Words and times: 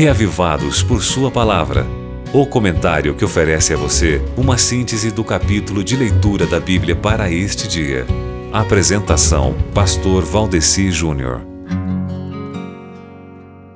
Reavivados 0.00 0.82
por 0.82 1.02
Sua 1.02 1.30
Palavra. 1.30 1.86
O 2.32 2.46
comentário 2.46 3.14
que 3.14 3.22
oferece 3.22 3.74
a 3.74 3.76
você 3.76 4.18
uma 4.34 4.56
síntese 4.56 5.10
do 5.10 5.22
capítulo 5.22 5.84
de 5.84 5.94
leitura 5.94 6.46
da 6.46 6.58
Bíblia 6.58 6.96
para 6.96 7.30
este 7.30 7.68
dia. 7.68 8.06
Apresentação: 8.50 9.54
Pastor 9.74 10.24
Valdeci 10.24 10.90
Júnior. 10.90 11.42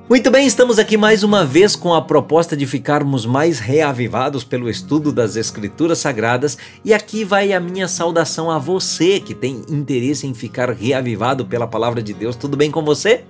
Muito 0.09 0.31
bem, 0.31 0.47
estamos 0.47 0.79
aqui 0.79 0.97
mais 0.97 1.21
uma 1.21 1.45
vez 1.45 1.75
com 1.75 1.93
a 1.93 2.01
proposta 2.01 2.57
de 2.57 2.65
ficarmos 2.65 3.23
mais 3.27 3.59
reavivados 3.59 4.43
pelo 4.43 4.67
estudo 4.67 5.11
das 5.11 5.35
Escrituras 5.35 5.99
Sagradas, 5.99 6.57
e 6.83 6.91
aqui 6.91 7.23
vai 7.23 7.53
a 7.53 7.59
minha 7.59 7.87
saudação 7.87 8.49
a 8.49 8.57
você 8.57 9.19
que 9.19 9.35
tem 9.35 9.61
interesse 9.69 10.25
em 10.25 10.33
ficar 10.33 10.71
reavivado 10.71 11.45
pela 11.45 11.67
palavra 11.67 12.01
de 12.01 12.15
Deus. 12.15 12.35
Tudo 12.35 12.57
bem 12.57 12.71
com 12.71 12.83
você? 12.83 13.25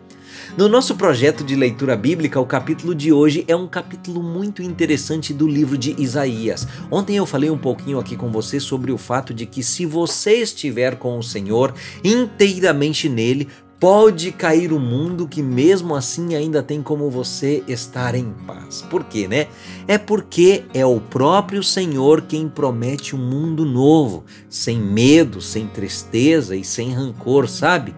No 0.58 0.70
nosso 0.70 0.96
projeto 0.96 1.44
de 1.44 1.56
leitura 1.56 1.96
bíblica, 1.96 2.40
o 2.40 2.46
capítulo 2.46 2.96
de 2.96 3.12
hoje 3.12 3.44
é 3.48 3.56
um 3.56 3.68
capítulo 3.68 4.24
muito 4.24 4.62
interessante 4.62 5.34
do 5.34 5.48
livro 5.48 5.78
de 5.78 5.96
Isaías. 6.02 6.68
Ontem 6.90 7.18
eu 7.18 7.26
falei 7.26 7.50
um 7.50 7.58
pouquinho 7.58 8.00
aqui 8.00 8.16
com 8.16 8.32
você 8.32 8.60
sobre 8.60 8.92
o 8.92 8.98
fato 8.98 9.34
de 9.34 9.46
que 9.46 9.64
se 9.64 9.86
você 9.86 10.36
estiver 10.36 10.96
com 10.98 11.18
o 11.18 11.24
Senhor 11.24 11.74
inteiramente 12.04 13.10
nele, 13.10 13.48
Pode 13.78 14.32
cair 14.32 14.72
o 14.72 14.80
mundo 14.80 15.28
que 15.28 15.44
mesmo 15.44 15.96
assim 15.96 16.34
ainda 16.34 16.64
tem 16.64 16.82
como 16.82 17.10
você 17.10 17.62
estar 17.68 18.16
em 18.16 18.32
paz. 18.48 18.82
Por 18.82 19.04
quê, 19.04 19.28
né? 19.28 19.48
É 19.86 19.98
porque 19.98 20.64
é 20.74 20.86
o 20.86 21.02
próprio 21.02 21.62
Senhor 21.62 22.22
quem 22.22 22.48
promete 22.48 23.16
um 23.16 23.20
mundo 23.20 23.66
novo, 23.66 24.24
sem 24.50 24.80
medo, 24.80 25.42
sem 25.42 25.68
tristeza 25.68 26.56
e 26.56 26.64
sem 26.64 26.94
rancor, 26.94 27.50
sabe? 27.50 27.94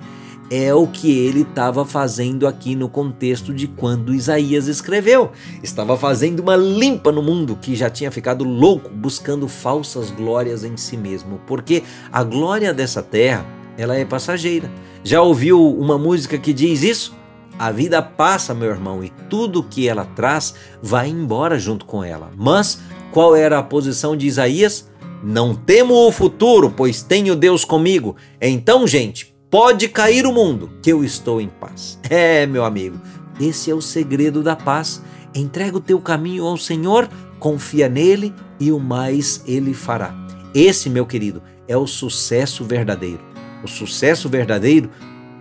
É 0.50 0.74
o 0.74 0.88
que 0.88 1.12
ele 1.12 1.42
estava 1.42 1.86
fazendo 1.86 2.48
aqui 2.48 2.74
no 2.74 2.88
contexto 2.88 3.54
de 3.54 3.68
quando 3.68 4.14
Isaías 4.14 4.68
escreveu. 4.68 5.32
Estava 5.62 5.98
fazendo 5.98 6.40
uma 6.40 6.56
limpa 6.56 7.12
no 7.12 7.22
mundo 7.22 7.58
que 7.62 7.76
já 7.76 7.90
tinha 7.90 8.12
ficado 8.12 8.44
louco 8.46 8.90
buscando 8.90 9.48
falsas 9.48 10.10
glórias 10.10 10.64
em 10.64 10.78
si 10.78 10.96
mesmo, 10.96 11.42
porque 11.46 11.84
a 12.12 12.24
glória 12.24 12.74
dessa 12.74 13.04
terra, 13.04 13.46
ela 13.78 13.96
é 13.96 14.06
passageira 14.06 14.72
já 15.08 15.22
ouviu 15.22 15.74
uma 15.74 15.98
música 15.98 16.38
que 16.38 16.52
diz 16.52 16.84
isso? 16.84 17.16
A 17.58 17.72
vida 17.72 18.02
passa, 18.02 18.54
meu 18.54 18.70
irmão, 18.70 19.02
e 19.02 19.10
tudo 19.30 19.64
que 19.64 19.88
ela 19.88 20.04
traz 20.04 20.54
vai 20.82 21.08
embora 21.08 21.58
junto 21.58 21.86
com 21.86 22.04
ela. 22.04 22.30
Mas 22.36 22.82
qual 23.14 23.34
era 23.34 23.58
a 23.58 23.64
posição 23.64 24.18
de 24.18 24.28
Isaías? 24.28 24.92
Não 25.24 25.56
temo 25.56 25.94
o 25.94 26.12
futuro, 26.12 26.74
pois 26.76 27.02
tenho 27.02 27.38
Deus 27.38 27.64
comigo. 27.64 28.18
Então, 28.42 28.86
gente, 28.86 29.34
pode 29.50 29.88
cair 29.88 30.26
o 30.26 30.34
mundo, 30.34 30.70
que 30.82 30.92
eu 30.92 31.04
estou 31.04 31.40
em 31.40 31.48
paz. 31.48 32.00
É, 32.10 32.46
meu 32.46 32.66
amigo, 32.66 33.00
esse 33.40 33.72
é 33.72 33.76
o 33.76 33.82
segredo 33.82 34.44
da 34.44 34.56
paz. 34.56 35.02
Entrega 35.34 35.78
o 35.78 35.82
teu 35.82 36.00
caminho 36.00 36.46
ao 36.46 36.58
Senhor, 36.58 37.10
confia 37.40 37.88
nele 37.88 38.34
e 38.60 38.72
o 38.72 38.80
mais 38.80 39.44
ele 39.46 39.74
fará. 39.74 40.14
Esse, 40.54 40.90
meu 40.90 41.06
querido, 41.06 41.42
é 41.68 41.78
o 41.78 41.86
sucesso 41.86 42.64
verdadeiro. 42.64 43.20
O 43.64 43.68
sucesso 43.68 44.30
verdadeiro 44.30 44.90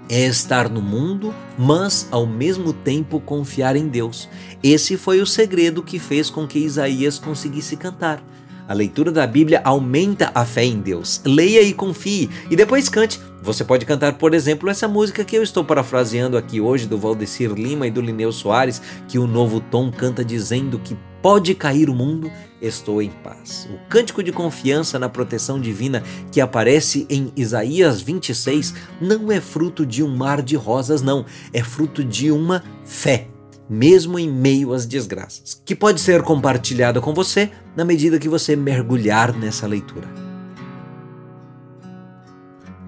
é 0.08 0.26
estar 0.26 0.68
no 0.68 0.80
mundo, 0.80 1.34
mas 1.58 2.08
ao 2.10 2.26
mesmo 2.26 2.72
tempo 2.72 3.20
confiar 3.20 3.76
em 3.76 3.88
Deus. 3.88 4.28
Esse 4.62 4.96
foi 4.96 5.20
o 5.20 5.26
segredo 5.26 5.82
que 5.82 5.98
fez 5.98 6.30
com 6.30 6.46
que 6.46 6.58
Isaías 6.58 7.18
conseguisse 7.18 7.76
cantar. 7.76 8.22
A 8.68 8.74
leitura 8.74 9.12
da 9.12 9.26
Bíblia 9.26 9.60
aumenta 9.64 10.30
a 10.34 10.44
fé 10.44 10.64
em 10.64 10.80
Deus. 10.80 11.20
Leia 11.24 11.62
e 11.62 11.72
confie, 11.72 12.28
e 12.50 12.56
depois 12.56 12.88
cante. 12.88 13.20
Você 13.42 13.62
pode 13.62 13.86
cantar, 13.86 14.14
por 14.14 14.34
exemplo, 14.34 14.68
essa 14.68 14.88
música 14.88 15.24
que 15.24 15.36
eu 15.36 15.42
estou 15.42 15.64
parafraseando 15.64 16.36
aqui 16.36 16.60
hoje, 16.60 16.86
do 16.86 16.98
Valdecir 16.98 17.52
Lima 17.52 17.86
e 17.86 17.92
do 17.92 18.00
Lineu 18.00 18.32
Soares, 18.32 18.82
que 19.06 19.20
o 19.20 19.26
novo 19.26 19.60
tom 19.60 19.90
canta 19.90 20.24
dizendo 20.24 20.80
que 20.80 20.96
pode 21.22 21.54
cair 21.54 21.88
o 21.88 21.94
mundo, 21.94 22.30
estou 22.60 23.00
em 23.00 23.10
paz. 23.10 23.68
O 23.72 23.88
cântico 23.88 24.22
de 24.22 24.32
confiança 24.32 24.98
na 24.98 25.08
proteção 25.08 25.60
divina 25.60 26.02
que 26.32 26.40
aparece 26.40 27.06
em 27.08 27.32
Isaías 27.36 28.00
26 28.00 28.74
não 29.00 29.30
é 29.30 29.40
fruto 29.40 29.86
de 29.86 30.02
um 30.02 30.16
mar 30.16 30.42
de 30.42 30.56
rosas, 30.56 31.02
não, 31.02 31.24
é 31.52 31.62
fruto 31.62 32.02
de 32.02 32.32
uma 32.32 32.64
fé 32.84 33.28
mesmo 33.68 34.18
em 34.18 34.30
meio 34.30 34.72
às 34.72 34.86
desgraças, 34.86 35.60
que 35.64 35.74
pode 35.74 36.00
ser 36.00 36.22
compartilhada 36.22 37.00
com 37.00 37.12
você 37.12 37.50
na 37.74 37.84
medida 37.84 38.18
que 38.18 38.28
você 38.28 38.54
mergulhar 38.56 39.32
nessa 39.32 39.66
leitura. 39.66 40.26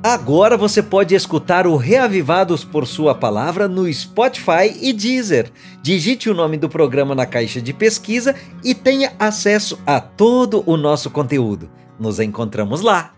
Agora 0.02 0.56
você 0.56 0.80
pode 0.80 1.14
escutar 1.14 1.66
o 1.66 1.76
Reavivados 1.76 2.64
por 2.64 2.86
Sua 2.86 3.16
Palavra 3.16 3.66
no 3.66 3.92
Spotify 3.92 4.72
e 4.80 4.92
Deezer. 4.92 5.50
Digite 5.82 6.30
o 6.30 6.34
nome 6.34 6.56
do 6.56 6.68
programa 6.68 7.16
na 7.16 7.26
caixa 7.26 7.60
de 7.60 7.72
pesquisa 7.72 8.34
e 8.62 8.74
tenha 8.74 9.12
acesso 9.18 9.78
a 9.84 10.00
todo 10.00 10.62
o 10.66 10.76
nosso 10.76 11.10
conteúdo. 11.10 11.68
Nos 11.98 12.20
encontramos 12.20 12.80
lá. 12.80 13.12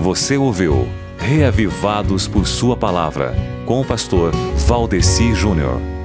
Você 0.00 0.36
ouviu 0.36 0.86
Reavivados 1.18 2.28
por 2.28 2.46
Sua 2.46 2.76
Palavra 2.76 3.34
com 3.66 3.80
o 3.80 3.84
pastor 3.84 4.32
Valdeci 4.68 5.34
Júnior. 5.34 5.95